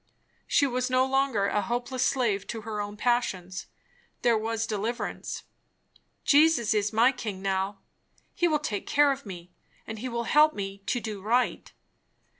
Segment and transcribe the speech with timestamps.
[0.47, 3.67] She was no longer a hopeless slave to her own passions;
[4.23, 5.43] there was deliverance.
[6.25, 7.81] "Jesus is my King now!
[8.33, 9.51] he will take care of me,
[9.85, 11.71] and he will help me to do right."